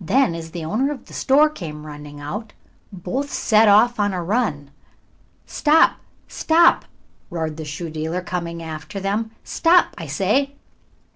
Then, 0.00 0.34
as 0.34 0.50
the 0.50 0.64
owner 0.64 0.90
of 0.90 1.04
the 1.04 1.12
shoe 1.12 1.20
store 1.20 1.48
came 1.48 1.86
running 1.86 2.18
out, 2.20 2.52
both 2.92 3.30
set 3.32 3.68
off 3.68 4.00
on 4.00 4.12
a 4.12 4.20
run. 4.20 4.72
"Stop! 5.46 6.00
stop!" 6.26 6.84
roared 7.30 7.56
the 7.56 7.64
shoe 7.64 7.88
dealer, 7.88 8.22
coming 8.22 8.60
after 8.60 8.98
them. 8.98 9.30
"Stop, 9.44 9.94
I 9.96 10.08
say!" 10.08 10.56